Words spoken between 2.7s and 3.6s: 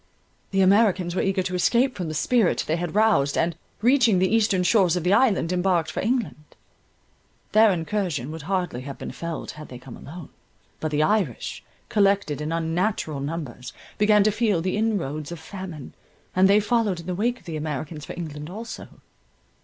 had roused, and,